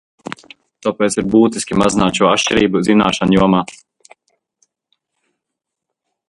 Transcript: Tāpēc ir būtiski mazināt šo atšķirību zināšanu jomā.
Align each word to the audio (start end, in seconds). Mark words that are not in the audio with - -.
Tāpēc 0.85 1.17
ir 1.21 1.27
būtiski 1.35 1.77
mazināt 1.81 2.21
šo 2.21 2.29
atšķirību 2.31 2.81
zināšanu 2.87 3.39
jomā. 3.39 3.63